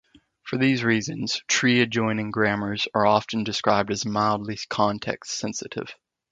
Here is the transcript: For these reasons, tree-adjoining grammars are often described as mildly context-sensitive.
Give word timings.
For 0.45 0.57
these 0.57 0.83
reasons, 0.83 1.43
tree-adjoining 1.47 2.31
grammars 2.31 2.87
are 2.95 3.05
often 3.05 3.43
described 3.43 3.91
as 3.91 4.03
mildly 4.03 4.57
context-sensitive. 4.67 5.93